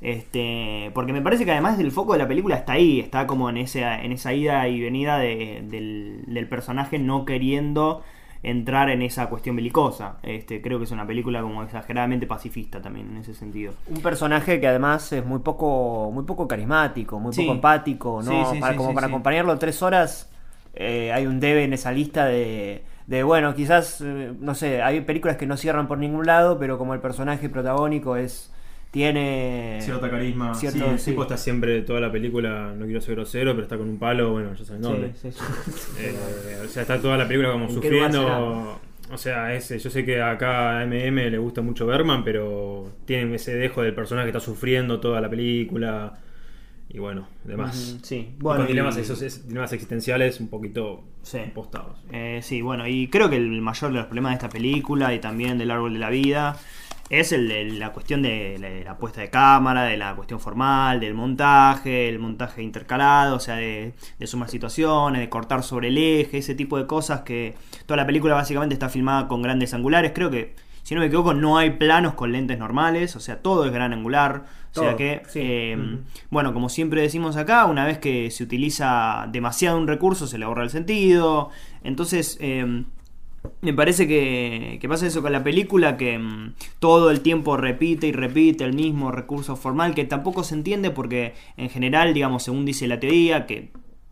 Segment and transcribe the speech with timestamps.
[0.00, 3.50] Este, porque me parece que además el foco de la película está ahí, está como
[3.50, 8.02] en, ese, en esa ida y venida de- del, del personaje no queriendo
[8.44, 10.18] entrar en esa cuestión belicosa.
[10.22, 13.72] Este, creo que es una película como exageradamente pacifista también en ese sentido.
[13.88, 17.42] Un personaje que además es muy poco, muy poco carismático, muy Sí.
[17.42, 18.30] poco empático, ¿no?
[18.30, 20.30] Sí, sí, para, como para acompañarlo tres horas,
[20.74, 25.00] eh, hay un debe en esa lista de, de, bueno, quizás, eh, no sé, hay
[25.00, 28.52] películas que no cierran por ningún lado, pero como el personaje protagónico es
[28.90, 30.54] tiene Cierta carisma.
[30.54, 31.10] cierto- sí, el sí.
[31.10, 34.32] tipo está siempre toda la película, no quiero ser grosero, pero está con un palo,
[34.32, 35.12] bueno, ya saben dónde.
[35.14, 35.28] Sí.
[36.00, 36.14] Eh,
[36.64, 38.80] o sea, está toda la película como ¿En qué lugar sufriendo.
[39.10, 43.34] O sea, ese, yo sé que acá a MM le gusta mucho Berman, pero tiene
[43.36, 46.18] ese dejo del personaje que está sufriendo toda la película.
[46.90, 47.98] Y bueno, demás.
[48.02, 48.60] Sí, Y bueno.
[48.60, 51.38] con dilemas, y- esos es- dilemas existenciales un poquito Sí.
[51.38, 51.98] impostados.
[52.12, 55.18] Eh, sí, bueno, y creo que el mayor de los problemas de esta película y
[55.20, 56.56] también del árbol de la vida
[57.10, 60.40] es el de la cuestión de la, de la puesta de cámara, de la cuestión
[60.40, 65.88] formal, del montaje, el montaje intercalado, o sea, de, de sumar situaciones, de cortar sobre
[65.88, 67.54] el eje, ese tipo de cosas que
[67.86, 70.12] toda la película básicamente está filmada con grandes angulares.
[70.14, 73.64] Creo que, si no me equivoco, no hay planos con lentes normales, o sea, todo
[73.64, 74.44] es gran angular.
[74.76, 75.40] O sea que, sí.
[75.42, 75.98] eh,
[76.30, 80.46] bueno, como siempre decimos acá, una vez que se utiliza demasiado un recurso se le
[80.46, 81.50] borra el sentido.
[81.82, 82.84] Entonces, eh,
[83.60, 88.06] me parece que, que pasa eso con la película, que mm, todo el tiempo repite
[88.06, 92.64] y repite el mismo recurso formal, que tampoco se entiende porque en general, digamos, según
[92.64, 93.70] dice la teoría, que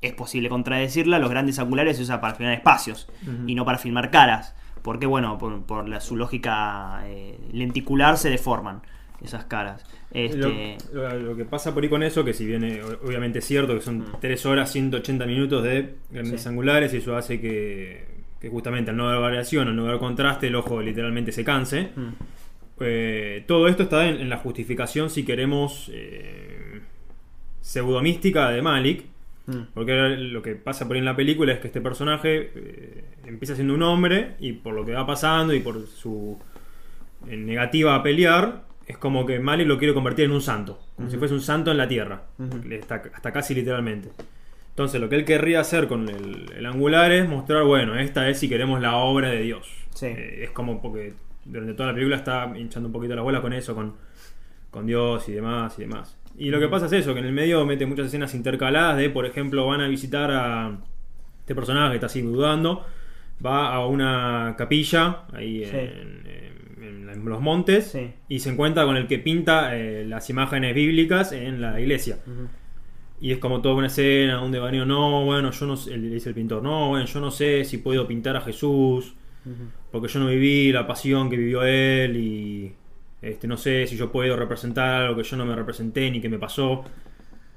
[0.00, 3.08] es posible contradecirla, los grandes angulares se usan para filmar espacios
[3.46, 4.54] y no para filmar caras.
[4.82, 8.80] Porque, bueno, por, por la- su lógica eh, lenticular se deforman
[9.20, 9.84] esas caras.
[10.12, 13.74] Este, Lo, que pasa por ahí con eso, que si bien eh, obviamente es cierto
[13.74, 16.42] que son 3 horas 180 minutos de grandes.
[16.42, 16.48] Sí.
[16.48, 20.46] angulares y eso hace que, que justamente al no haber variación, al no haber contraste,
[20.48, 21.90] el ojo literalmente se canse.
[21.94, 22.08] mm,
[22.80, 26.80] Eh, todo esto está en, en la justificación, si queremos, eh,
[27.60, 29.04] pseudomística de Malik.
[29.46, 29.60] mm.
[29.74, 33.54] Porque lo que pasa por ahí en la película es que este personaje eh, empieza
[33.54, 36.38] siendo un hombre y por lo que va pasando y por su
[37.28, 41.10] eh, negativa a pelear, es como que Malik lo quiere convertir en un santo, como
[41.10, 42.22] si fuese un santo en la tierra,
[43.14, 44.08] hasta casi literalmente.
[44.78, 48.38] Entonces lo que él querría hacer con el, el angular es mostrar, bueno, esta es
[48.38, 49.68] si queremos la obra de Dios.
[49.92, 50.06] Sí.
[50.06, 53.52] Eh, es como porque durante toda la película está hinchando un poquito la bola con
[53.52, 53.94] eso, con,
[54.70, 56.16] con Dios y demás y demás.
[56.38, 59.10] Y lo que pasa es eso, que en el medio mete muchas escenas intercaladas de,
[59.10, 60.78] por ejemplo, van a visitar a
[61.40, 62.86] este personaje que está así dudando,
[63.44, 65.74] va a una capilla ahí Sí.
[65.76, 66.22] en,
[66.84, 68.12] en- en los montes Sí.
[68.28, 72.18] y se encuentra con el que pinta eh, las imágenes bíblicas en la iglesia.
[73.20, 76.28] Y es como toda una escena, un devaneo, no, bueno, yo no sé, le dice
[76.28, 79.14] el pintor, no, bueno, yo no sé si puedo pintar a Jesús,
[79.90, 82.74] porque yo no viví la pasión que vivió él y
[83.22, 86.28] este, no sé si yo puedo representar algo que yo no me representé ni que
[86.28, 86.84] me pasó.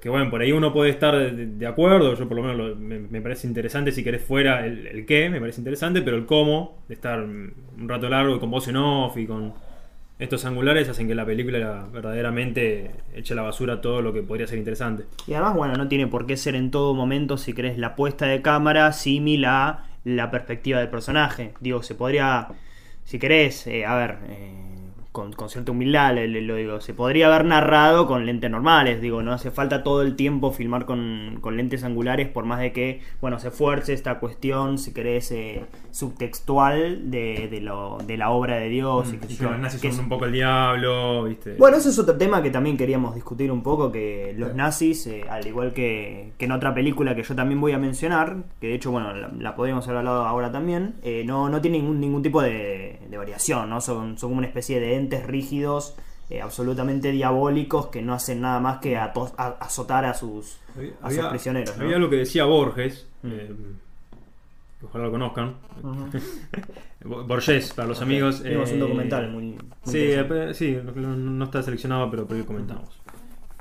[0.00, 2.98] Que bueno, por ahí uno puede estar de, acuerdo, yo por lo menos lo- me,
[3.00, 6.78] me parece interesante, si querés fuera el, el qué, me parece interesante, pero el cómo,
[6.88, 7.54] de estar un
[7.88, 9.54] rato largo con voz en off y con
[10.18, 14.46] estos angulares hacen que la película verdaderamente eche a la basura todo lo que podría
[14.46, 15.04] ser interesante.
[15.26, 18.26] Y además, bueno, no tiene por qué ser en todo momento, si querés, la puesta
[18.26, 21.54] de cámara símil a la perspectiva del personaje.
[21.60, 22.48] Digo, se podría,
[23.04, 24.74] si querés, eh, a ver, eh,
[25.14, 29.00] con, con cierta humildad le- le- lo digo, se podría haber narrado con lentes normales.
[29.00, 32.72] Digo, no hace falta todo el tiempo filmar con, con lentes angulares, por más de
[32.72, 35.62] que, bueno, se esfuerce esta cuestión, si querés, eh,
[36.18, 39.08] subtextual de, de, lo, de la obra de Dios.
[39.12, 41.54] y sé Que los nazis que son un poco el diablo, ¿viste?
[41.58, 45.24] bueno, ese es otro tema que también queríamos discutir un poco, que los nazis, eh,
[45.30, 48.74] al igual que, que en otra película que yo también voy a mencionar, que de
[48.74, 52.22] hecho, bueno, la, la podríamos haber hablado ahora también, eh, no, no tiene ningún, ningún
[52.22, 53.80] tipo de, de variación, ¿no?
[53.80, 55.94] Son, son como una especie de rígidos,
[56.30, 59.12] eh, absolutamente diabólicos, que no hacen nada más que a-
[59.60, 60.58] azotar a sus,
[61.02, 61.84] a sus prisioneros, ¿no?
[61.84, 63.52] había algo que decía Borges, eh,
[64.80, 65.54] que ojalá lo conozcan.
[67.04, 68.42] Bo- Borges, para los amigos.
[68.42, 69.42] Vimos un eh, documental muy...
[69.52, 72.88] muy Sí, eh, sí, no, no está seleccionado, pero por ahí comentamos.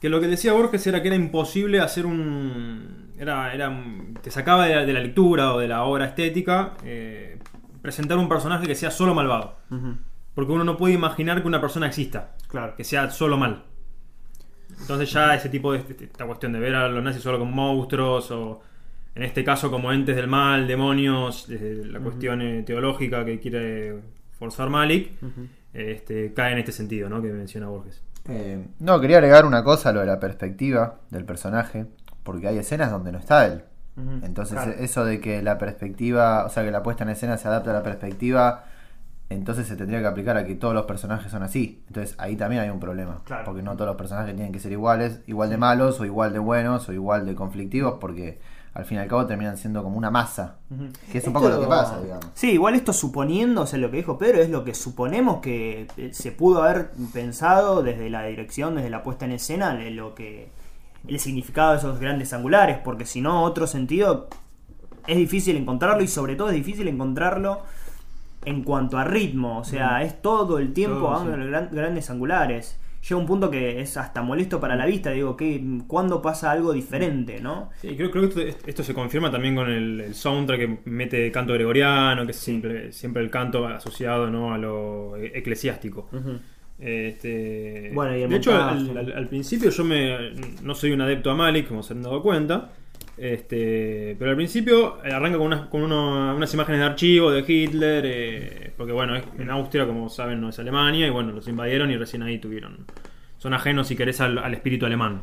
[0.00, 3.12] Que lo que decía Borges era que era imposible hacer un.
[3.18, 3.76] Era, era
[4.22, 7.38] Te sacaba de la, de la lectura o de la obra estética eh,
[7.82, 9.56] presentar un personaje que sea solo malvado.
[9.70, 9.96] Ujú,
[10.38, 12.76] Porque uno no puede imaginar que una persona exista, Claro.
[12.76, 13.64] que sea solo mal.
[14.80, 18.30] Entonces ya ese tipo de esta cuestión de ver a los nazis solo como monstruos
[18.30, 18.60] o
[19.16, 23.96] en este caso como entes del mal, demonios, desde la cuestión eh, teológica que quiere
[24.38, 25.10] forzar Malik,
[25.74, 27.20] este, cae en este sentido, ¿no?
[27.20, 28.00] Que menciona Borges.
[28.28, 31.86] Eh, no, quería agregar una cosa a lo de la perspectiva del personaje,
[32.22, 33.64] porque hay escenas donde no está él.
[34.22, 34.70] Entonces, claro.
[34.78, 37.74] eso de que la perspectiva, o sea, que la puesta en escena se adapta a
[37.74, 38.66] la perspectiva,
[39.30, 41.82] entonces se tendría que aplicar a que todos los personajes son así.
[41.88, 43.20] Entonces ahí también hay un problema.
[43.24, 43.44] Claro.
[43.44, 46.38] Porque no todos los personajes tienen que ser iguales, igual de malos, o igual de
[46.38, 48.40] buenos, o igual de conflictivos, porque
[48.72, 50.56] al fin y al cabo terminan siendo como una masa.
[51.12, 52.26] Que es un poco lo que pasa, digamos.
[52.34, 55.88] Sí, igual esto suponiendo, o sea, lo que dijo Pedro es lo que suponemos que
[55.96, 60.14] eh, se pudo haber pensado desde la dirección, desde la puesta en escena, de lo
[60.14, 60.50] que
[61.06, 64.28] el significado de esos grandes angulares, porque si no, otro sentido
[65.06, 67.62] es difícil encontrarlo y sobre todo es difícil encontrarlo
[68.48, 71.50] en cuanto a ritmo, o sea, es todo el tiempo Todo, ángulos sí.
[71.50, 72.80] gran- grandes angulares.
[73.08, 76.72] Llega un punto que es hasta molesto para la vista, digo, que ¿cuándo pasa algo
[76.72, 77.70] diferente, no?
[77.80, 81.30] Sí, creo, creo que esto, esto se confirma también con el, el soundtrack que mete
[81.30, 84.52] canto gregoriano, que es siempre, siempre el canto asociado ¿no?
[84.52, 86.08] a lo e- eclesiástico.
[86.78, 91.30] Este, Bueno, y el de hecho, al- al principio yo me, no soy un adepto
[91.30, 92.70] a Malik, como se han dado cuenta.
[93.18, 97.44] Este, pero al principio eh, arranca con, unas, con uno- unas imágenes de archivo de
[97.46, 101.48] Hitler, eh, porque bueno, es- en Austria, como saben, no es Alemania, y bueno, los
[101.48, 102.86] invadieron y recién ahí tuvieron.
[103.38, 105.22] Son ajenos, si querés, al, al espíritu alemán.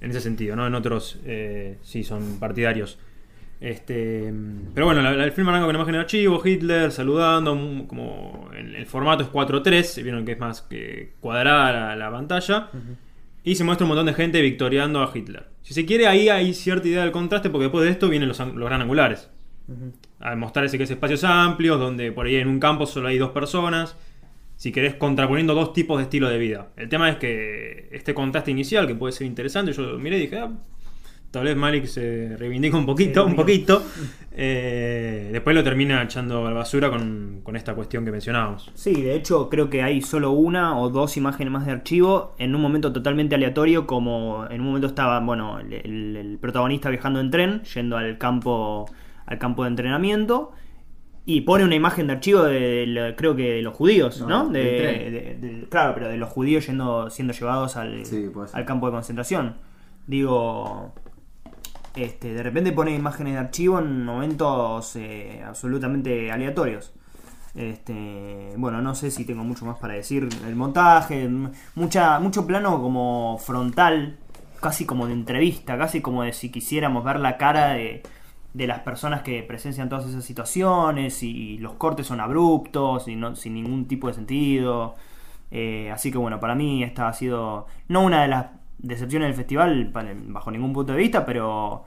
[0.00, 0.66] En ese sentido, ¿no?
[0.66, 2.98] En otros, eh, sí, son partidarios.
[3.60, 4.30] Este,
[4.74, 8.50] pero bueno, la- la- el film arranca con imagen de archivo, Hitler saludando, mm, como
[8.54, 12.68] el, el formato es 4.3, vieron que es más que cuadrada la, la pantalla,
[13.44, 15.46] y se muestra un montón de gente victoriando a Hitler.
[15.62, 18.38] Si se quiere, ahí hay cierta idea del contraste, porque después de esto vienen los,
[18.38, 19.30] los gran angulares.
[20.18, 23.18] Al mostrar ese que es espacios amplios, donde por ahí en un campo solo hay
[23.18, 23.96] dos personas.
[24.56, 26.68] Si querés, contraponiendo dos tipos de estilo de vida.
[26.76, 30.20] El tema es que este contraste inicial, que puede ser interesante, yo lo miré y
[30.22, 30.50] dije, ah,
[31.34, 33.82] tal vez Malik se reivindica un poquito, Sí, un poquito.
[34.36, 38.70] Eh, después lo termina echando a la basura con, con esta cuestión que mencionábamos.
[38.74, 42.54] Sí, de hecho creo que hay solo una o dos imágenes más de archivo en
[42.54, 47.20] un momento totalmente aleatorio, como en un momento estaba, bueno, el, el- el protagonista viajando
[47.20, 48.86] en tren, yendo al campo,
[49.26, 50.50] al campo de entrenamiento,
[51.26, 54.44] y pone una imagen de archivo de, creo que de los judíos, ¿no?
[54.44, 58.92] No, De, claro, pero de los judíos yendo, siendo llevados al, Sí, al campo de
[58.92, 59.54] concentración.
[60.06, 60.92] Digo,
[61.94, 66.92] este, de repente pone imágenes de archivo en momentos eh, absolutamente aleatorios.
[67.54, 70.28] Este, bueno, no sé si tengo mucho más para decir.
[70.46, 71.28] El montaje,
[71.74, 74.18] mucha, mucho plano como frontal,
[74.60, 78.02] casi como de entrevista, casi como de si quisiéramos ver la cara de,
[78.54, 83.36] de las personas que presencian todas esas situaciones y los cortes son abruptos y no,
[83.36, 84.94] sin ningún tipo de sentido.
[85.50, 88.46] Eh, así que bueno, para mí esta ha sido no una de las
[88.78, 91.84] decepciones del festival pa- bajo ningún punto de vista, pero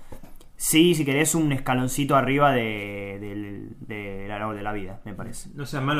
[0.55, 5.49] sí, si querés, un escaloncito arriba de, del árbol de la vida, me parece.
[5.55, 5.95] No seas malo.